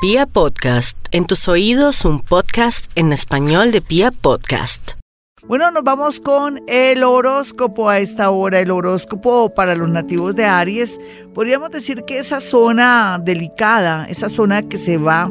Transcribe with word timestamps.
Pia 0.00 0.26
Podcast, 0.26 0.96
en 1.10 1.26
tus 1.26 1.48
oídos 1.48 2.04
un 2.04 2.20
podcast 2.20 2.88
en 2.94 3.12
español 3.12 3.72
de 3.72 3.80
Pia 3.80 4.12
Podcast. 4.12 4.92
Bueno, 5.48 5.72
nos 5.72 5.82
vamos 5.82 6.20
con 6.20 6.62
el 6.68 7.02
horóscopo 7.02 7.88
a 7.88 7.98
esta 7.98 8.30
hora. 8.30 8.60
El 8.60 8.70
horóscopo 8.70 9.52
para 9.52 9.74
los 9.74 9.88
nativos 9.88 10.36
de 10.36 10.44
Aries. 10.44 11.00
Podríamos 11.34 11.72
decir 11.72 12.04
que 12.04 12.18
esa 12.18 12.38
zona 12.38 13.20
delicada, 13.24 14.06
esa 14.08 14.28
zona 14.28 14.62
que 14.62 14.76
se 14.76 14.98
va 14.98 15.28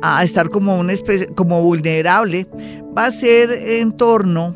a 0.00 0.22
estar 0.22 0.48
como 0.48 0.78
una 0.78 0.92
especie, 0.92 1.26
como 1.34 1.60
vulnerable, 1.60 2.46
va 2.96 3.06
a 3.06 3.10
ser 3.10 3.50
en 3.50 3.96
torno 3.96 4.54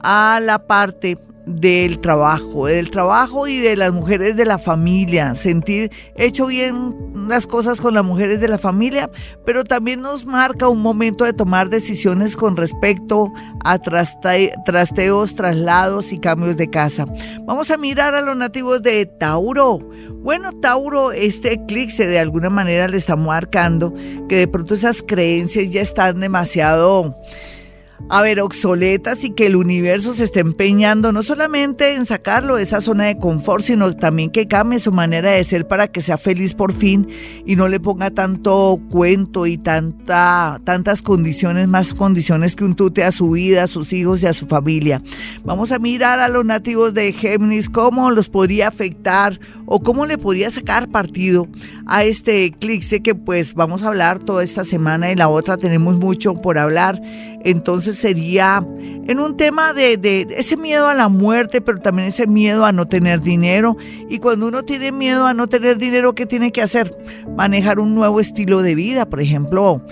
a 0.00 0.40
la 0.42 0.66
parte 0.66 1.16
del 1.50 2.00
trabajo, 2.00 2.66
del 2.66 2.90
trabajo 2.90 3.46
y 3.46 3.58
de 3.58 3.76
las 3.76 3.92
mujeres 3.92 4.36
de 4.36 4.44
la 4.44 4.58
familia, 4.58 5.34
sentir 5.34 5.90
hecho 6.16 6.46
bien 6.46 6.94
las 7.28 7.46
cosas 7.46 7.80
con 7.80 7.94
las 7.94 8.04
mujeres 8.04 8.40
de 8.40 8.48
la 8.48 8.58
familia, 8.58 9.10
pero 9.44 9.64
también 9.64 10.00
nos 10.00 10.26
marca 10.26 10.68
un 10.68 10.80
momento 10.80 11.24
de 11.24 11.32
tomar 11.32 11.70
decisiones 11.70 12.36
con 12.36 12.56
respecto 12.56 13.32
a 13.64 13.78
trasteos, 13.78 15.34
traslados 15.34 16.12
y 16.12 16.18
cambios 16.18 16.56
de 16.56 16.68
casa. 16.70 17.06
Vamos 17.42 17.70
a 17.70 17.76
mirar 17.76 18.14
a 18.14 18.20
los 18.20 18.36
nativos 18.36 18.82
de 18.82 19.06
Tauro. 19.06 19.78
Bueno, 20.22 20.52
Tauro, 20.60 21.12
este 21.12 21.52
eclipse 21.52 22.06
de 22.06 22.18
alguna 22.18 22.50
manera 22.50 22.88
le 22.88 22.96
está 22.96 23.16
marcando 23.16 23.94
que 24.28 24.36
de 24.36 24.48
pronto 24.48 24.74
esas 24.74 25.02
creencias 25.02 25.72
ya 25.72 25.80
están 25.82 26.20
demasiado 26.20 27.16
a 28.08 28.22
ver, 28.22 28.40
obsoletas 28.40 29.22
y 29.22 29.30
que 29.30 29.46
el 29.46 29.56
universo 29.56 30.14
se 30.14 30.24
esté 30.24 30.40
empeñando 30.40 31.12
no 31.12 31.22
solamente 31.22 31.94
en 31.94 32.06
sacarlo 32.06 32.56
de 32.56 32.64
esa 32.64 32.80
zona 32.80 33.04
de 33.04 33.18
confort, 33.18 33.64
sino 33.64 33.94
también 33.94 34.30
que 34.30 34.48
cambie 34.48 34.80
su 34.80 34.90
manera 34.90 35.30
de 35.30 35.44
ser 35.44 35.68
para 35.68 35.88
que 35.88 36.00
sea 36.00 36.18
feliz 36.18 36.54
por 36.54 36.72
fin 36.72 37.08
y 37.46 37.56
no 37.56 37.68
le 37.68 37.78
ponga 37.78 38.10
tanto 38.10 38.80
cuento 38.90 39.46
y 39.46 39.58
tanta, 39.58 40.60
tantas 40.64 41.02
condiciones, 41.02 41.68
más 41.68 41.94
condiciones 41.94 42.56
que 42.56 42.64
un 42.64 42.74
tute 42.74 43.04
a 43.04 43.12
su 43.12 43.30
vida, 43.30 43.64
a 43.64 43.68
sus 43.68 43.92
hijos 43.92 44.22
y 44.22 44.26
a 44.26 44.32
su 44.32 44.46
familia. 44.46 45.02
Vamos 45.44 45.70
a 45.70 45.78
mirar 45.78 46.18
a 46.20 46.28
los 46.28 46.44
nativos 46.44 46.94
de 46.94 47.12
Géminis, 47.12 47.68
cómo 47.68 48.10
los 48.10 48.28
podría 48.28 48.68
afectar 48.68 49.38
o 49.66 49.80
cómo 49.80 50.04
le 50.04 50.18
podría 50.18 50.50
sacar 50.50 50.88
partido 50.88 51.48
a 51.86 52.04
este 52.04 52.44
eclipse 52.44 53.02
que 53.02 53.14
pues 53.14 53.54
vamos 53.54 53.82
a 53.82 53.88
hablar 53.88 54.18
toda 54.18 54.42
esta 54.42 54.64
semana 54.64 55.12
y 55.12 55.16
la 55.16 55.28
otra 55.28 55.56
tenemos 55.56 55.96
mucho 55.96 56.34
por 56.34 56.58
hablar. 56.58 57.00
Entonces 57.44 57.89
sería 57.92 58.64
en 59.06 59.18
un 59.18 59.36
tema 59.36 59.72
de, 59.72 59.96
de, 59.96 60.26
ese 60.36 60.56
miedo 60.56 60.86
a 60.86 60.94
la 60.94 61.08
muerte, 61.08 61.60
pero 61.60 61.78
también 61.78 62.08
ese 62.08 62.26
miedo 62.26 62.64
a 62.64 62.72
no 62.72 62.86
tener 62.86 63.20
dinero. 63.20 63.76
Y 64.08 64.18
cuando 64.18 64.48
uno 64.48 64.62
tiene 64.62 64.92
miedo 64.92 65.26
a 65.26 65.34
no 65.34 65.48
tener 65.48 65.78
dinero, 65.78 66.14
¿qué 66.14 66.26
tiene 66.26 66.52
que 66.52 66.62
hacer? 66.62 66.96
Manejar 67.36 67.80
un 67.80 67.94
nuevo 67.94 68.20
estilo 68.20 68.62
de 68.62 68.74
vida, 68.74 69.06
por 69.06 69.20
ejemplo, 69.20 69.82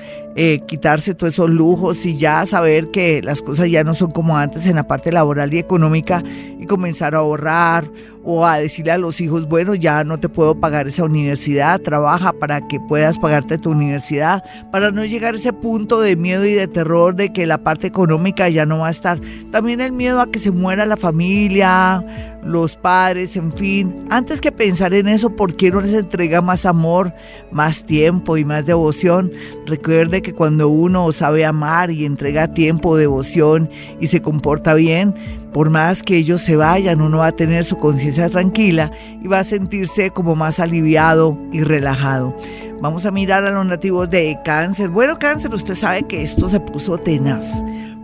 eh, 0.41 0.61
quitarse 0.69 1.17
todos 1.17 1.33
esos 1.33 1.51
lujos 1.51 2.07
y 2.07 2.17
ya 2.17 2.47
saber 2.47 2.93
que 2.93 3.21
las 3.23 3.43
cosas 3.43 3.69
ya 3.69 3.83
no 3.83 3.93
son 3.93 4.13
como 4.13 4.39
antes 4.39 4.67
en 4.67 4.77
la 4.77 4.87
parte 4.87 5.11
laboral 5.11 5.53
y 5.53 5.59
económica 5.59 6.23
y 6.61 6.65
comenzar 6.67 7.17
a 7.17 7.19
ahorrar 7.19 7.91
o 8.31 8.47
a 8.47 8.59
decirle 8.59 8.93
a 8.93 8.99
los 8.99 9.21
hijos, 9.21 9.49
bueno, 9.49 9.75
ya 9.75 10.05
no 10.05 10.21
te 10.21 10.29
puedo 10.29 10.55
pagar 10.61 10.87
esa 10.87 11.03
universidad, 11.03 11.81
trabaja 11.81 12.33
para 12.33 12.69
que 12.69 12.79
puedas 12.79 13.19
pagarte 13.19 13.57
tu 13.59 13.71
universidad, 13.71 14.45
para 14.71 14.91
no 14.91 15.05
llegar 15.05 15.35
a 15.35 15.39
ese 15.39 15.53
punto 15.53 16.01
de 16.01 16.15
miedo 16.15 16.45
y 16.45 16.53
de 16.53 16.69
terror 16.69 17.17
de 17.17 17.33
que 17.33 17.47
la 17.47 17.59
parte 17.65 17.87
económica 17.87 18.49
ya 18.49 18.67
no 18.67 18.81
va 18.81 18.89
a 18.89 18.91
estar. 18.91 19.19
También 19.51 19.81
el 19.81 19.93
miedo 19.93 20.21
a 20.21 20.31
que 20.31 20.39
se 20.39 20.51
muera 20.51 20.85
la 20.85 20.99
familia, 20.99 22.05
los 22.45 22.77
padres, 22.77 23.37
en 23.37 23.53
fin. 23.53 24.07
Antes 24.11 24.41
que 24.41 24.53
pensar 24.53 24.95
en 24.95 25.09
eso, 25.09 25.31
¿por 25.31 25.57
qué 25.57 25.71
no 25.71 25.81
les 25.81 25.95
entrega 25.95 26.43
más 26.43 26.67
amor, 26.67 27.15
más 27.51 27.85
tiempo 27.85 28.37
y 28.37 28.45
más 28.45 28.67
devoción? 28.67 29.33
Recuerde 29.67 30.23
que 30.23 30.28
cuando 30.33 30.69
uno 30.69 31.11
sabe 31.13 31.45
amar 31.45 31.91
y 31.91 32.05
entrega 32.05 32.53
tiempo, 32.55 32.97
devoción 32.97 33.71
y 34.01 34.09
se 34.09 34.23
comporta 34.23 34.75
bien, 34.75 35.15
por 35.53 35.71
más 35.71 36.03
que 36.03 36.17
ellos 36.17 36.43
se 36.43 36.57
vayan, 36.57 37.01
uno 37.01 37.19
va 37.19 37.29
a 37.29 37.37
tener 37.37 37.65
su 37.65 37.79
conciencia 37.79 38.29
tranquila 38.29 38.93
y 39.23 39.29
va 39.29 39.41
a 39.41 39.45
sentirse 39.45 40.11
como 40.11 40.37
más 40.37 40.61
aliviado 40.61 41.39
y 41.53 41.63
relajado. 41.63 42.37
Vamos 42.81 43.07
a 43.07 43.11
mirar 43.11 43.45
a 43.45 43.51
los 43.51 43.67
nativos 43.67 44.09
de 44.09 44.39
cáncer. 44.45 44.89
Bueno, 44.89 45.19
cáncer, 45.19 45.53
usted 45.53 45.75
sabe 45.75 46.05
que 46.05 46.23
esto 46.23 46.49
se 46.49 46.61
puso 46.61 46.97
tenaz 46.99 47.47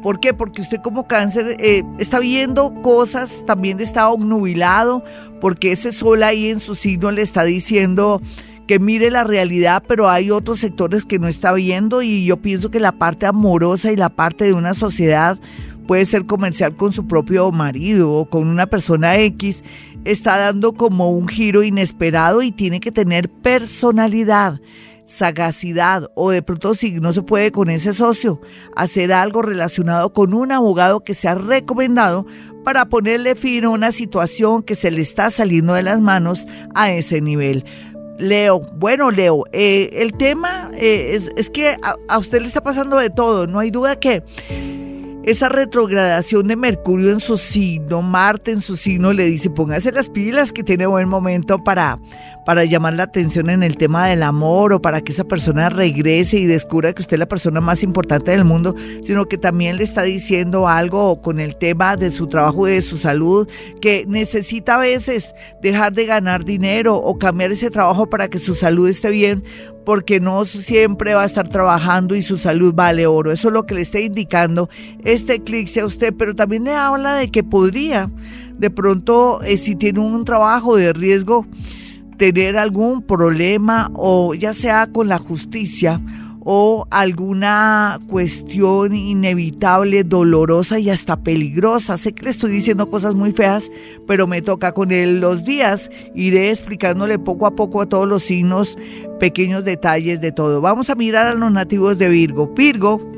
¿Por 0.04 0.20
qué? 0.20 0.34
Porque 0.34 0.60
usted 0.60 0.82
como 0.82 1.06
cáncer 1.06 1.56
eh, 1.60 1.82
está 1.98 2.18
viendo 2.18 2.74
cosas, 2.82 3.42
también 3.46 3.80
está 3.80 4.10
obnubilado, 4.10 5.02
porque 5.40 5.72
ese 5.72 5.92
sol 5.92 6.22
ahí 6.22 6.50
en 6.50 6.60
su 6.60 6.74
signo 6.74 7.10
le 7.10 7.22
está 7.22 7.42
diciendo 7.42 8.20
que 8.66 8.78
mire 8.78 9.10
la 9.10 9.24
realidad, 9.24 9.82
pero 9.86 10.08
hay 10.08 10.30
otros 10.30 10.58
sectores 10.58 11.04
que 11.04 11.18
no 11.18 11.28
está 11.28 11.52
viendo 11.52 12.02
y 12.02 12.24
yo 12.24 12.38
pienso 12.38 12.70
que 12.70 12.80
la 12.80 12.92
parte 12.92 13.26
amorosa 13.26 13.92
y 13.92 13.96
la 13.96 14.08
parte 14.08 14.44
de 14.44 14.52
una 14.52 14.74
sociedad 14.74 15.38
puede 15.86 16.06
ser 16.06 16.26
comercial 16.26 16.76
con 16.76 16.92
su 16.92 17.06
propio 17.06 17.50
marido 17.52 18.10
o 18.10 18.24
con 18.24 18.48
una 18.48 18.66
persona 18.66 19.18
X, 19.18 19.62
está 20.04 20.38
dando 20.38 20.72
como 20.72 21.10
un 21.10 21.28
giro 21.28 21.62
inesperado 21.62 22.42
y 22.42 22.52
tiene 22.52 22.80
que 22.80 22.92
tener 22.92 23.28
personalidad 23.28 24.60
sagacidad 25.06 26.10
o 26.14 26.30
de 26.30 26.42
pronto 26.42 26.74
si 26.74 26.92
no 26.92 27.12
se 27.12 27.22
puede 27.22 27.52
con 27.52 27.70
ese 27.70 27.92
socio, 27.92 28.40
hacer 28.74 29.12
algo 29.12 29.42
relacionado 29.42 30.12
con 30.12 30.34
un 30.34 30.52
abogado 30.52 31.00
que 31.00 31.14
sea 31.14 31.34
recomendado 31.34 32.26
para 32.64 32.86
ponerle 32.86 33.34
fin 33.34 33.64
a 33.64 33.68
una 33.68 33.92
situación 33.92 34.62
que 34.62 34.74
se 34.74 34.90
le 34.90 35.02
está 35.02 35.28
saliendo 35.30 35.74
de 35.74 35.82
las 35.82 36.00
manos 36.00 36.46
a 36.74 36.90
ese 36.90 37.20
nivel. 37.20 37.64
Leo, 38.18 38.60
bueno 38.60 39.10
Leo, 39.10 39.44
eh, 39.52 39.90
el 39.92 40.12
tema 40.12 40.70
eh, 40.74 41.18
es, 41.36 41.50
que 41.50 41.76
a 42.08 42.18
usted 42.18 42.40
le 42.40 42.48
está 42.48 42.62
pasando 42.62 42.96
de 42.96 43.10
todo, 43.10 43.46
no 43.46 43.58
hay 43.58 43.70
duda 43.70 43.98
que 43.98 44.22
esa 45.24 45.48
retrogradación 45.48 46.48
de 46.48 46.56
Mercurio 46.56 47.10
en 47.10 47.20
su 47.20 47.38
signo, 47.38 48.02
Marte 48.02 48.50
en 48.50 48.60
su 48.60 48.76
signo, 48.76 49.12
le 49.12 49.24
dice, 49.24 49.48
póngase 49.50 49.90
las 49.90 50.08
pilas 50.10 50.52
que 50.52 50.62
tiene 50.62 50.86
buen 50.86 51.08
momento 51.08 51.64
para, 51.64 51.98
para 52.44 52.64
llamar 52.64 52.94
la 52.94 53.04
atención 53.04 53.50
en 53.50 53.62
el 53.62 53.76
tema 53.76 54.06
del 54.06 54.22
amor 54.22 54.72
o 54.72 54.82
para 54.82 55.00
que 55.00 55.12
esa 55.12 55.24
persona 55.24 55.68
regrese 55.68 56.38
y 56.38 56.46
descubra 56.46 56.92
que 56.92 57.02
usted 57.02 57.14
es 57.14 57.20
la 57.20 57.28
persona 57.28 57.60
más 57.60 57.82
importante 57.82 58.30
del 58.30 58.44
mundo, 58.44 58.74
sino 59.06 59.26
que 59.26 59.38
también 59.38 59.76
le 59.76 59.84
está 59.84 60.02
diciendo 60.02 60.68
algo 60.68 61.20
con 61.22 61.40
el 61.40 61.56
tema 61.56 61.96
de 61.96 62.10
su 62.10 62.26
trabajo 62.26 62.68
y 62.68 62.72
de 62.72 62.82
su 62.82 62.98
salud, 62.98 63.48
que 63.80 64.04
necesita 64.06 64.76
a 64.76 64.78
veces 64.78 65.34
dejar 65.62 65.92
de 65.92 66.06
ganar 66.06 66.44
dinero 66.44 66.96
o 66.96 67.18
cambiar 67.18 67.52
ese 67.52 67.70
trabajo 67.70 68.08
para 68.08 68.28
que 68.28 68.38
su 68.38 68.54
salud 68.54 68.88
esté 68.88 69.10
bien, 69.10 69.44
porque 69.84 70.20
no 70.20 70.44
siempre 70.44 71.14
va 71.14 71.22
a 71.22 71.26
estar 71.26 71.48
trabajando 71.48 72.14
y 72.14 72.22
su 72.22 72.38
salud 72.38 72.74
vale 72.74 73.06
oro. 73.06 73.32
Eso 73.32 73.48
es 73.48 73.54
lo 73.54 73.66
que 73.66 73.74
le 73.74 73.82
está 73.82 74.00
indicando 74.00 74.68
este 75.04 75.34
eclipse 75.34 75.80
a 75.80 75.86
usted, 75.86 76.14
pero 76.16 76.34
también 76.34 76.64
le 76.64 76.74
habla 76.74 77.16
de 77.16 77.30
que 77.30 77.44
podría, 77.44 78.10
de 78.56 78.70
pronto, 78.70 79.42
eh, 79.42 79.56
si 79.56 79.76
tiene 79.76 80.00
un 80.00 80.24
trabajo 80.24 80.76
de 80.76 80.92
riesgo, 80.92 81.46
tener 82.16 82.56
algún 82.56 83.02
problema 83.02 83.90
o 83.94 84.34
ya 84.34 84.52
sea 84.52 84.86
con 84.92 85.08
la 85.08 85.18
justicia 85.18 86.00
o 86.44 86.86
alguna 86.90 87.98
cuestión 88.06 88.94
inevitable, 88.94 90.04
dolorosa 90.04 90.78
y 90.78 90.90
hasta 90.90 91.16
peligrosa. 91.16 91.96
Sé 91.96 92.12
que 92.12 92.24
le 92.24 92.30
estoy 92.30 92.50
diciendo 92.50 92.90
cosas 92.90 93.14
muy 93.14 93.32
feas, 93.32 93.70
pero 94.06 94.26
me 94.26 94.42
toca 94.42 94.72
con 94.72 94.92
él 94.92 95.20
los 95.20 95.44
días. 95.44 95.90
Iré 96.14 96.50
explicándole 96.50 97.18
poco 97.18 97.46
a 97.46 97.56
poco 97.56 97.80
a 97.80 97.88
todos 97.88 98.06
los 98.06 98.22
signos, 98.22 98.76
pequeños 99.18 99.64
detalles 99.64 100.20
de 100.20 100.32
todo. 100.32 100.60
Vamos 100.60 100.90
a 100.90 100.94
mirar 100.94 101.26
a 101.26 101.34
los 101.34 101.50
nativos 101.50 101.96
de 101.96 102.10
Virgo. 102.10 102.48
Virgo 102.48 103.13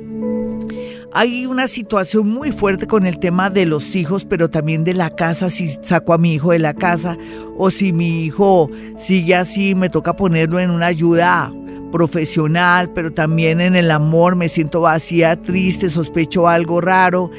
hay 1.16 1.46
una 1.46 1.66
situación 1.66 2.28
muy 2.28 2.52
fuerte 2.52 2.86
con 2.86 3.06
el 3.06 3.18
tema 3.18 3.48
de 3.48 3.64
los 3.64 3.96
hijos, 3.96 4.26
pero 4.26 4.50
también 4.50 4.84
de 4.84 4.92
la 4.92 5.08
casa, 5.08 5.48
si 5.48 5.66
saco 5.66 6.12
a 6.12 6.18
mi 6.18 6.34
hijo 6.34 6.52
de 6.52 6.58
la 6.58 6.74
casa 6.74 7.16
o 7.56 7.70
si 7.70 7.94
mi 7.94 8.24
hijo 8.24 8.70
sigue 8.98 9.34
así, 9.34 9.74
me 9.74 9.88
toca 9.88 10.14
ponerlo 10.14 10.60
en 10.60 10.70
una 10.70 10.88
ayuda 10.88 11.50
profesional, 11.90 12.90
pero 12.90 13.14
también 13.14 13.62
en 13.62 13.76
el 13.76 13.90
amor, 13.92 14.36
me 14.36 14.50
siento 14.50 14.82
vacía, 14.82 15.40
triste, 15.40 15.88
sospecho 15.88 16.48
algo 16.48 16.82
raro, 16.82 17.30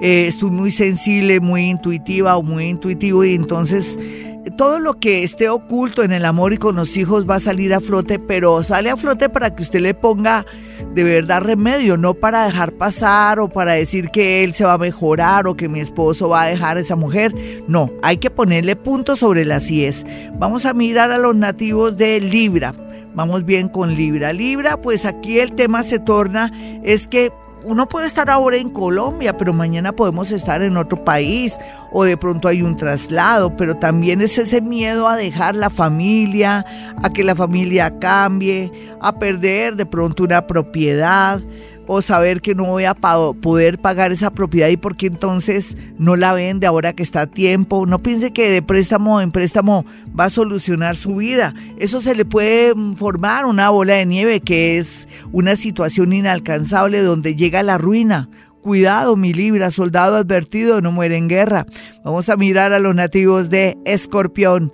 eh, 0.00 0.28
estoy 0.28 0.50
muy 0.50 0.70
sensible, 0.70 1.38
muy 1.38 1.68
intuitiva 1.68 2.38
o 2.38 2.42
muy 2.42 2.64
intuitivo 2.64 3.22
y 3.22 3.34
entonces 3.34 3.98
todo 4.56 4.78
lo 4.78 4.98
que 4.98 5.24
esté 5.24 5.48
oculto 5.48 6.02
en 6.02 6.12
el 6.12 6.24
amor 6.24 6.52
y 6.52 6.58
con 6.58 6.76
los 6.76 6.96
hijos 6.96 7.28
va 7.28 7.36
a 7.36 7.40
salir 7.40 7.74
a 7.74 7.80
flote, 7.80 8.18
pero 8.18 8.62
sale 8.62 8.90
a 8.90 8.96
flote 8.96 9.28
para 9.28 9.54
que 9.54 9.62
usted 9.62 9.80
le 9.80 9.94
ponga 9.94 10.46
de 10.94 11.04
verdad 11.04 11.42
remedio, 11.42 11.96
no 11.96 12.14
para 12.14 12.44
dejar 12.44 12.72
pasar 12.72 13.40
o 13.40 13.48
para 13.48 13.72
decir 13.72 14.10
que 14.10 14.44
él 14.44 14.54
se 14.54 14.64
va 14.64 14.74
a 14.74 14.78
mejorar 14.78 15.46
o 15.46 15.56
que 15.56 15.68
mi 15.68 15.80
esposo 15.80 16.28
va 16.28 16.42
a 16.42 16.46
dejar 16.46 16.76
a 16.76 16.80
esa 16.80 16.96
mujer. 16.96 17.34
No, 17.66 17.90
hay 18.02 18.18
que 18.18 18.30
ponerle 18.30 18.76
punto 18.76 19.16
sobre 19.16 19.44
las 19.44 19.70
IES. 19.70 20.04
Vamos 20.38 20.66
a 20.66 20.74
mirar 20.74 21.10
a 21.10 21.18
los 21.18 21.34
nativos 21.34 21.96
de 21.96 22.20
Libra. 22.20 22.74
Vamos 23.14 23.44
bien 23.46 23.68
con 23.68 23.94
Libra. 23.94 24.32
Libra, 24.32 24.80
pues 24.80 25.06
aquí 25.06 25.38
el 25.38 25.54
tema 25.54 25.82
se 25.82 25.98
torna 25.98 26.52
es 26.84 27.08
que 27.08 27.32
uno 27.66 27.88
puede 27.88 28.06
estar 28.06 28.30
ahora 28.30 28.58
en 28.58 28.70
Colombia, 28.70 29.36
pero 29.36 29.52
mañana 29.52 29.90
podemos 29.90 30.30
estar 30.30 30.62
en 30.62 30.76
otro 30.76 31.04
país 31.04 31.56
o 31.90 32.04
de 32.04 32.16
pronto 32.16 32.46
hay 32.46 32.62
un 32.62 32.76
traslado, 32.76 33.56
pero 33.56 33.76
también 33.76 34.20
es 34.20 34.38
ese 34.38 34.60
miedo 34.60 35.08
a 35.08 35.16
dejar 35.16 35.56
la 35.56 35.68
familia, 35.68 36.64
a 37.02 37.12
que 37.12 37.24
la 37.24 37.34
familia 37.34 37.98
cambie, 37.98 38.70
a 39.00 39.18
perder 39.18 39.74
de 39.74 39.84
pronto 39.84 40.22
una 40.22 40.46
propiedad 40.46 41.40
o 41.86 42.02
saber 42.02 42.40
que 42.40 42.54
no 42.54 42.64
voy 42.64 42.84
a 42.84 42.94
poder 42.94 43.78
pagar 43.78 44.12
esa 44.12 44.30
propiedad 44.30 44.68
y 44.68 44.76
porque 44.76 45.06
entonces 45.06 45.76
no 45.98 46.16
la 46.16 46.32
vende 46.32 46.66
ahora 46.66 46.92
que 46.92 47.02
está 47.02 47.22
a 47.22 47.26
tiempo. 47.26 47.86
No 47.86 48.02
piense 48.02 48.32
que 48.32 48.50
de 48.50 48.62
préstamo 48.62 49.20
en 49.20 49.32
préstamo 49.32 49.84
va 50.18 50.24
a 50.24 50.30
solucionar 50.30 50.96
su 50.96 51.16
vida. 51.16 51.54
Eso 51.78 52.00
se 52.00 52.14
le 52.14 52.24
puede 52.24 52.74
mm, 52.74 52.96
formar 52.96 53.46
una 53.46 53.70
bola 53.70 53.94
de 53.94 54.06
nieve 54.06 54.40
que 54.40 54.78
es 54.78 55.08
una 55.32 55.56
situación 55.56 56.12
inalcanzable 56.12 57.02
donde 57.02 57.36
llega 57.36 57.62
la 57.62 57.78
ruina. 57.78 58.28
Cuidado, 58.62 59.16
mi 59.16 59.32
libra, 59.32 59.70
soldado 59.70 60.16
advertido, 60.16 60.80
no 60.80 60.90
muere 60.90 61.16
en 61.16 61.28
guerra. 61.28 61.66
Vamos 62.04 62.28
a 62.28 62.36
mirar 62.36 62.72
a 62.72 62.80
los 62.80 62.96
nativos 62.96 63.48
de 63.48 63.78
Escorpión. 63.84 64.72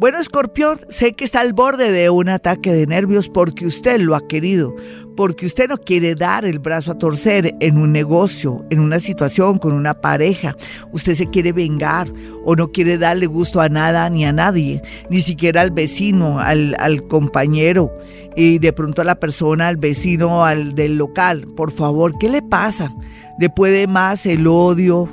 Bueno, 0.00 0.18
Escorpión, 0.18 0.80
sé 0.88 1.14
que 1.14 1.24
está 1.24 1.40
al 1.40 1.52
borde 1.52 1.92
de 1.92 2.08
un 2.08 2.30
ataque 2.30 2.72
de 2.72 2.86
nervios 2.86 3.28
porque 3.28 3.66
usted 3.66 4.00
lo 4.00 4.14
ha 4.14 4.26
querido, 4.26 4.74
porque 5.20 5.44
usted 5.44 5.68
no 5.68 5.76
quiere 5.76 6.14
dar 6.14 6.46
el 6.46 6.60
brazo 6.60 6.92
a 6.92 6.98
torcer 6.98 7.54
en 7.60 7.76
un 7.76 7.92
negocio, 7.92 8.64
en 8.70 8.80
una 8.80 8.98
situación 9.00 9.58
con 9.58 9.74
una 9.74 9.92
pareja. 9.92 10.56
Usted 10.92 11.12
se 11.12 11.28
quiere 11.28 11.52
vengar 11.52 12.10
o 12.46 12.56
no 12.56 12.72
quiere 12.72 12.96
darle 12.96 13.26
gusto 13.26 13.60
a 13.60 13.68
nada 13.68 14.08
ni 14.08 14.24
a 14.24 14.32
nadie, 14.32 14.80
ni 15.10 15.20
siquiera 15.20 15.60
al 15.60 15.72
vecino, 15.72 16.40
al, 16.40 17.06
compañero 17.08 17.92
y 18.34 18.60
de 18.60 18.72
pronto 18.72 19.02
a 19.02 19.04
la 19.04 19.20
persona, 19.20 19.68
al 19.68 19.76
vecino, 19.76 20.46
al 20.46 20.74
del 20.74 20.96
local. 20.96 21.46
Por 21.54 21.70
favor, 21.70 22.16
¿qué 22.18 22.30
le 22.30 22.40
pasa? 22.40 22.90
¿Le 23.38 23.50
puede 23.50 23.86
más 23.86 24.24
el 24.24 24.46
odio, 24.46 25.06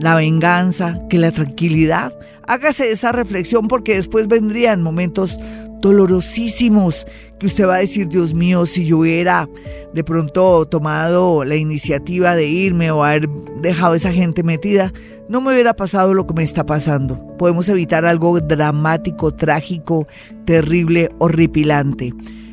la 0.00 0.16
venganza 0.16 0.98
que 1.08 1.18
la 1.18 1.30
tranquilidad? 1.30 2.12
Hágase 2.46 2.90
esa 2.90 3.12
reflexión 3.12 3.68
porque 3.68 3.94
después 3.94 4.28
vendrían 4.28 4.82
momentos 4.82 5.38
dolorosísimos 5.80 7.06
que 7.38 7.46
usted 7.46 7.66
va 7.66 7.74
a 7.74 7.78
decir, 7.78 8.08
Dios 8.08 8.34
mío, 8.34 8.66
si 8.66 8.84
yo 8.84 8.98
hubiera 8.98 9.48
de 9.92 10.04
pronto 10.04 10.66
tomado 10.66 11.44
la 11.44 11.56
iniciativa 11.56 12.36
de 12.36 12.46
irme 12.46 12.90
o 12.90 13.02
haber 13.02 13.28
dejado 13.60 13.94
a 13.94 13.96
esa 13.96 14.12
gente 14.12 14.42
metida, 14.44 14.92
no 15.28 15.40
me 15.40 15.52
hubiera 15.52 15.74
pasado 15.74 16.14
lo 16.14 16.26
que 16.26 16.34
me 16.34 16.42
está 16.44 16.64
pasando. 16.64 17.18
Podemos 17.38 17.68
evitar 17.68 18.04
algo 18.04 18.40
dramático, 18.40 19.34
trágico, 19.34 20.06
terrible, 20.44 21.10
horripilante. 21.18 22.12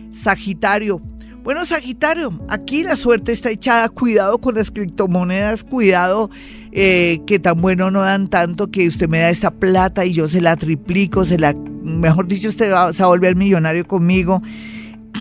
Sagitario, 0.10 1.02
bueno, 1.44 1.66
Sagitario, 1.66 2.40
aquí 2.48 2.84
la 2.84 2.96
suerte 2.96 3.32
está 3.32 3.50
echada. 3.50 3.90
Cuidado 3.90 4.38
con 4.40 4.56
las 4.56 4.72
criptomonedas, 4.72 5.64
cuidado 5.64 6.30
eh, 6.72 7.22
que 7.26 7.40
tan 7.40 7.62
bueno 7.62 7.90
no 7.92 8.02
dan 8.02 8.28
tanto 8.30 8.68
que 8.68 8.88
usted 8.88 9.08
me 9.08 9.20
da 9.20 9.30
esta 9.30 9.52
plata 9.52 10.06
y 10.06 10.14
yo 10.14 10.28
se 10.28 10.42
la 10.42 10.56
triplico, 10.56 11.26
se 11.26 11.40
la, 11.40 11.54
mejor 11.84 12.28
dicho, 12.28 12.50
usted 12.50 12.72
va, 12.72 12.94
se 12.94 13.02
va 13.02 13.08
a 13.08 13.10
volver 13.10 13.36
millonario 13.36 13.88
conmigo. 13.88 14.42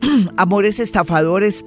Amores 0.37 0.81
estafadores, 0.81 1.65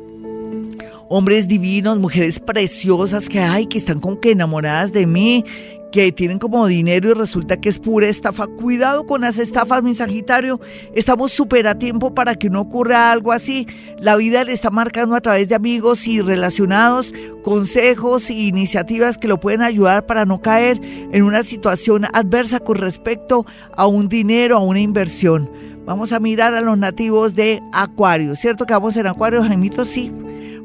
hombres 1.09 1.47
divinos, 1.47 1.99
mujeres 1.99 2.39
preciosas 2.39 3.29
que 3.29 3.39
hay, 3.39 3.67
que 3.67 3.77
están 3.77 3.99
como 3.99 4.19
que 4.19 4.31
enamoradas 4.31 4.93
de 4.93 5.07
mí, 5.07 5.45
que 5.91 6.11
tienen 6.11 6.39
como 6.39 6.65
dinero 6.67 7.09
y 7.09 7.13
resulta 7.13 7.59
que 7.59 7.69
es 7.69 7.79
pura 7.79 8.07
estafa. 8.07 8.47
Cuidado 8.47 9.05
con 9.05 9.21
las 9.21 9.39
estafas, 9.39 9.83
mi 9.83 9.93
Sagitario. 9.93 10.59
Estamos 10.95 11.31
súper 11.31 11.67
a 11.67 11.77
tiempo 11.77 12.13
para 12.13 12.35
que 12.35 12.49
no 12.49 12.61
ocurra 12.61 13.11
algo 13.11 13.31
así. 13.31 13.67
La 13.99 14.15
vida 14.15 14.43
le 14.43 14.53
está 14.53 14.69
marcando 14.69 15.15
a 15.15 15.21
través 15.21 15.49
de 15.49 15.55
amigos 15.55 16.07
y 16.07 16.21
relacionados 16.21 17.13
consejos 17.43 18.29
e 18.29 18.33
iniciativas 18.33 19.17
que 19.17 19.27
lo 19.27 19.39
pueden 19.39 19.61
ayudar 19.61 20.05
para 20.05 20.25
no 20.25 20.41
caer 20.41 20.79
en 20.81 21.23
una 21.23 21.43
situación 21.43 22.05
adversa 22.13 22.59
con 22.59 22.77
respecto 22.77 23.45
a 23.75 23.87
un 23.87 24.07
dinero, 24.07 24.57
a 24.57 24.59
una 24.59 24.79
inversión. 24.79 25.49
Vamos 25.85 26.13
a 26.13 26.19
mirar 26.19 26.53
a 26.53 26.61
los 26.61 26.77
nativos 26.77 27.35
de 27.35 27.61
Acuario. 27.73 28.35
¿Cierto 28.35 28.65
que 28.65 28.73
vamos 28.73 28.95
en 28.97 29.07
Acuario, 29.07 29.43
Jaimito? 29.43 29.83
Sí. 29.83 30.11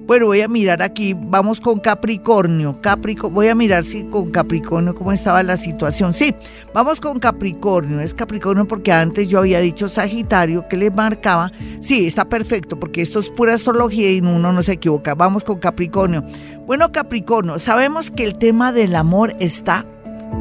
Bueno, 0.07 0.27
voy 0.27 0.41
a 0.41 0.47
mirar 0.47 0.83
aquí, 0.83 1.17
vamos 1.19 1.61
con 1.61 1.81
Capricornio. 1.81 2.81
Capricornio, 2.81 3.35
voy 3.35 3.49
a 3.49 3.57
mirar 3.57 3.83
si 3.83 4.05
con 4.05 4.31
Capricornio 4.31 4.95
cómo 4.95 5.11
estaba 5.11 5.43
la 5.43 5.57
situación. 5.57 6.13
Sí, 6.13 6.33
vamos 6.73 7.01
con 7.01 7.19
Capricornio. 7.19 7.99
Es 7.99 8.15
Capricornio 8.15 8.69
porque 8.69 8.93
antes 8.93 9.27
yo 9.27 9.41
había 9.41 9.59
dicho 9.59 9.89
Sagitario 9.89 10.69
que 10.69 10.77
le 10.77 10.93
marcaba. 10.93 11.51
Sí, 11.81 12.07
está 12.07 12.25
perfecto 12.25 12.79
porque 12.79 13.03
esto 13.03 13.19
es 13.19 13.31
pura 13.31 13.55
astrología 13.55 14.13
y 14.13 14.21
uno 14.21 14.53
no 14.53 14.63
se 14.63 14.75
equivoca. 14.75 15.17
Vamos 15.17 15.43
con 15.43 15.59
Capricornio. 15.59 16.25
Bueno, 16.67 16.93
Capricornio, 16.93 17.59
sabemos 17.59 18.13
que 18.13 18.23
el 18.23 18.39
tema 18.39 18.71
del 18.73 18.95
amor 18.95 19.35
está 19.41 19.85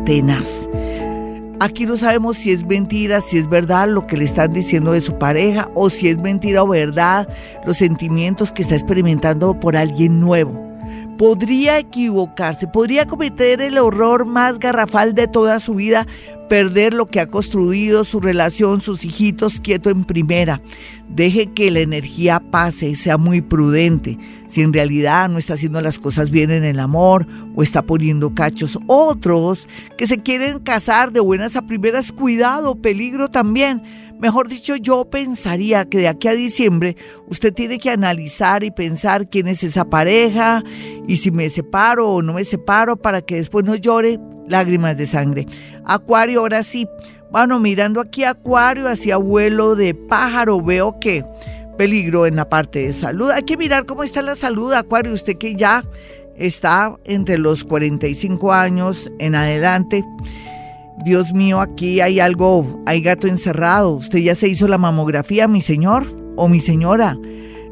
tenaz. 0.06 0.70
Aquí 1.60 1.86
no 1.86 1.96
sabemos 1.96 2.38
si 2.38 2.52
es 2.52 2.66
mentira, 2.66 3.22
si 3.22 3.38
es 3.38 3.50
verdad 3.50 3.88
lo 3.88 4.06
que 4.08 4.18
le 4.18 4.26
están 4.26 4.52
diciendo 4.52 4.92
de 4.92 5.00
su 5.00 5.18
pareja 5.18 5.70
o 5.74 5.90
si 5.90 6.10
es 6.10 6.18
mentira 6.18 6.64
o 6.64 6.68
verdad 6.68 7.30
los 7.66 7.78
sentimientos 7.78 8.52
que 8.52 8.62
está 8.62 8.76
experimentando 8.76 9.58
por 9.58 9.78
alguien 9.78 10.20
nuevo. 10.20 10.75
Podría 11.18 11.80
equivocarse, 11.80 12.68
podría 12.68 13.08
cometer 13.08 13.62
el 13.62 13.78
horror 13.78 14.26
más 14.26 14.60
garrafal 14.60 15.16
de 15.16 15.28
toda 15.28 15.60
su 15.60 15.76
vida, 15.76 16.06
perder 16.50 16.94
lo 16.94 17.08
que 17.08 17.20
ha 17.20 17.28
construido, 17.28 18.04
su 18.04 18.20
relación, 18.20 18.82
sus 18.82 19.06
hijitos 19.06 19.62
quieto 19.62 19.90
en 19.90 20.04
primera. 20.04 20.62
Deje 21.08 21.48
que 21.54 21.72
la 21.72 21.80
energía 21.80 22.40
pase, 22.40 22.96
sea 22.96 23.18
muy 23.18 23.42
prudente. 23.42 24.18
Si 24.48 24.62
en 24.62 24.74
realidad 24.74 25.30
no 25.30 25.38
está 25.38 25.54
haciendo 25.54 25.82
las 25.82 26.00
cosas 26.00 26.30
bien 26.32 26.52
en 26.52 26.64
el 26.64 26.80
amor 26.80 27.26
o 27.56 27.64
está 27.64 27.82
poniendo 27.82 28.34
cachos, 28.34 28.78
otros 28.88 29.68
que 29.98 30.08
se 30.08 30.22
quieren 30.22 30.60
casar 30.60 31.12
de 31.12 31.20
buenas 31.20 31.56
a 31.56 31.66
primeras, 31.66 32.12
cuidado, 32.12 32.76
peligro 32.76 33.30
también. 33.30 33.82
Mejor 34.20 34.48
dicho, 34.48 34.76
yo 34.78 35.06
pensaría 35.06 35.86
que 35.86 35.98
de 35.98 36.08
aquí 36.08 36.28
a 36.28 36.34
diciembre 36.34 36.96
usted 37.28 37.54
tiene 37.54 37.80
que 37.80 37.90
analizar 37.90 38.64
y 38.64 38.72
pensar 38.72 39.30
quién 39.30 39.48
es 39.48 39.64
esa 39.64 39.86
pareja 39.86 40.64
y 41.08 41.18
si 41.18 41.32
me 41.32 41.50
separo 41.50 42.10
o 42.10 42.22
no 42.22 42.34
me 42.34 42.44
separo 42.44 42.96
para 42.96 43.22
que 43.22 43.36
después 43.36 43.66
no 43.66 43.76
llore 43.76 44.20
lágrimas 44.48 44.98
de 44.98 45.06
sangre. 45.06 45.48
Acuario, 45.86 46.42
ahora 46.42 46.64
sí. 46.64 46.88
Bueno, 47.30 47.60
mirando 47.60 48.00
aquí 48.00 48.24
Acuario 48.24 48.88
hacia 48.88 49.18
vuelo 49.18 49.76
de 49.76 49.94
pájaro, 49.94 50.62
veo 50.62 50.98
que 51.00 51.26
peligro 51.78 52.26
en 52.26 52.38
la 52.38 52.48
parte 52.48 52.80
de 52.80 52.94
salud. 52.94 53.32
Hay 53.32 53.44
que 53.44 53.58
mirar 53.58 53.86
cómo 53.86 54.04
está 54.04 54.22
la 54.22 54.36
salud, 54.36 54.72
Acuario. 54.74 55.14
Usted 55.14 55.38
que 55.38 55.56
ya 55.56 55.84
está 56.38 56.96
entre 57.04 57.38
los 57.38 57.64
45 57.66 58.54
años 58.54 59.12
en 59.20 59.36
adelante. 59.36 60.04
Dios 61.04 61.34
mío, 61.34 61.60
aquí 61.60 62.00
hay 62.00 62.20
algo, 62.20 62.82
hay 62.86 63.02
gato 63.02 63.28
encerrado. 63.28 63.92
Usted 63.92 64.20
ya 64.20 64.36
se 64.36 64.48
hizo 64.48 64.68
la 64.68 64.78
mamografía, 64.78 65.48
mi 65.48 65.62
señor 65.62 66.06
o 66.36 66.48
mi 66.48 66.62
señora. 66.62 67.18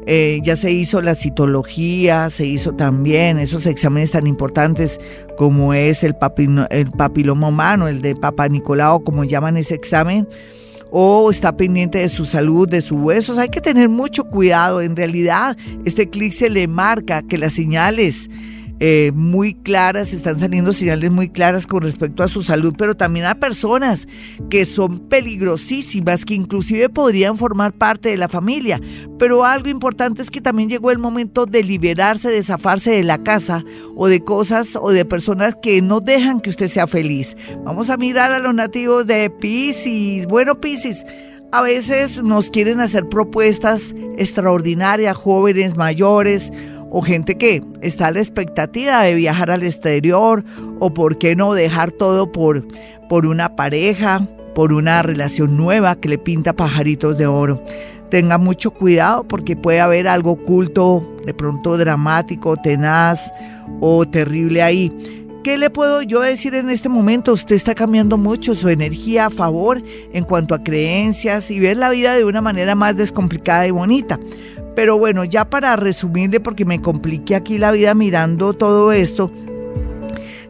Eh, 0.06 0.40
ya 0.44 0.56
se 0.56 0.70
hizo 0.70 1.00
la 1.00 1.14
citología, 1.14 2.28
se 2.28 2.44
hizo 2.44 2.72
también 2.72 3.38
esos 3.38 3.64
exámenes 3.64 4.10
tan 4.10 4.26
importantes 4.26 5.00
como 5.38 5.72
es 5.72 6.04
el, 6.04 6.14
el 6.70 6.90
papiloma 6.90 7.48
humano, 7.48 7.88
el 7.88 8.02
de 8.02 8.14
Papa 8.14 8.48
Nicolau, 8.48 9.02
como 9.02 9.24
llaman 9.24 9.56
ese 9.56 9.74
examen, 9.74 10.28
o 10.90 11.30
está 11.30 11.56
pendiente 11.56 11.98
de 11.98 12.10
su 12.10 12.26
salud, 12.26 12.68
de 12.68 12.82
sus 12.82 13.00
huesos. 13.00 13.38
Hay 13.38 13.48
que 13.48 13.62
tener 13.62 13.88
mucho 13.88 14.24
cuidado. 14.24 14.82
En 14.82 14.94
realidad, 14.94 15.56
este 15.86 16.10
clic 16.10 16.34
se 16.34 16.50
le 16.50 16.68
marca 16.68 17.22
que 17.22 17.38
las 17.38 17.54
señales 17.54 18.28
eh, 18.80 19.12
muy 19.14 19.54
claras, 19.54 20.12
están 20.12 20.38
saliendo 20.38 20.72
señales 20.72 21.10
muy 21.10 21.28
claras 21.28 21.66
con 21.66 21.82
respecto 21.82 22.22
a 22.22 22.28
su 22.28 22.42
salud, 22.42 22.74
pero 22.76 22.96
también 22.96 23.26
a 23.26 23.36
personas 23.36 24.08
que 24.50 24.66
son 24.66 25.08
peligrosísimas, 25.08 26.24
que 26.24 26.34
inclusive 26.34 26.88
podrían 26.88 27.36
formar 27.36 27.72
parte 27.72 28.08
de 28.08 28.16
la 28.16 28.28
familia. 28.28 28.80
Pero 29.18 29.44
algo 29.44 29.68
importante 29.68 30.22
es 30.22 30.30
que 30.30 30.40
también 30.40 30.68
llegó 30.68 30.90
el 30.90 30.98
momento 30.98 31.46
de 31.46 31.62
liberarse, 31.62 32.28
de 32.30 32.42
zafarse 32.42 32.90
de 32.90 33.04
la 33.04 33.22
casa 33.22 33.64
o 33.94 34.08
de 34.08 34.24
cosas 34.24 34.76
o 34.80 34.90
de 34.90 35.04
personas 35.04 35.56
que 35.62 35.80
no 35.80 36.00
dejan 36.00 36.40
que 36.40 36.50
usted 36.50 36.68
sea 36.68 36.86
feliz. 36.86 37.36
Vamos 37.64 37.90
a 37.90 37.96
mirar 37.96 38.32
a 38.32 38.40
los 38.40 38.54
nativos 38.54 39.06
de 39.06 39.30
Pisces. 39.30 40.26
Bueno, 40.26 40.60
Pisces. 40.60 41.04
A 41.52 41.62
veces 41.62 42.20
nos 42.20 42.50
quieren 42.50 42.80
hacer 42.80 43.08
propuestas 43.08 43.94
extraordinarias, 44.18 45.16
jóvenes, 45.16 45.76
mayores, 45.76 46.50
o 46.96 47.02
gente 47.02 47.34
que 47.34 47.60
está 47.82 48.06
a 48.06 48.10
la 48.12 48.20
expectativa 48.20 49.02
de 49.02 49.16
viajar 49.16 49.50
al 49.50 49.64
exterior 49.64 50.44
o 50.78 50.94
por 50.94 51.18
qué 51.18 51.34
no 51.34 51.52
dejar 51.52 51.90
todo 51.90 52.30
por, 52.30 52.64
por 53.08 53.26
una 53.26 53.56
pareja, 53.56 54.28
por 54.54 54.72
una 54.72 55.02
relación 55.02 55.56
nueva 55.56 55.96
que 55.96 56.08
le 56.08 56.18
pinta 56.18 56.52
pajaritos 56.52 57.18
de 57.18 57.26
oro. 57.26 57.60
Tenga 58.12 58.38
mucho 58.38 58.70
cuidado 58.70 59.24
porque 59.24 59.56
puede 59.56 59.80
haber 59.80 60.06
algo 60.06 60.30
oculto, 60.30 61.04
de 61.26 61.34
pronto 61.34 61.76
dramático, 61.76 62.56
tenaz 62.58 63.28
o 63.80 64.06
terrible 64.06 64.62
ahí. 64.62 64.92
¿Qué 65.42 65.58
le 65.58 65.70
puedo 65.70 66.00
yo 66.00 66.20
decir 66.20 66.54
en 66.54 66.70
este 66.70 66.88
momento? 66.88 67.32
Usted 67.32 67.56
está 67.56 67.74
cambiando 67.74 68.16
mucho 68.16 68.54
su 68.54 68.68
energía 68.68 69.26
a 69.26 69.30
favor 69.30 69.82
en 70.12 70.24
cuanto 70.24 70.54
a 70.54 70.62
creencias 70.62 71.50
y 71.50 71.58
ver 71.58 71.76
la 71.76 71.90
vida 71.90 72.14
de 72.14 72.24
una 72.24 72.40
manera 72.40 72.76
más 72.76 72.96
descomplicada 72.96 73.66
y 73.66 73.72
bonita 73.72 74.20
Pero 74.74 74.98
bueno, 74.98 75.24
ya 75.24 75.44
para 75.44 75.76
resumirle, 75.76 76.40
porque 76.40 76.64
me 76.64 76.80
compliqué 76.80 77.36
aquí 77.36 77.58
la 77.58 77.70
vida 77.70 77.94
mirando 77.94 78.54
todo 78.54 78.92
esto, 78.92 79.30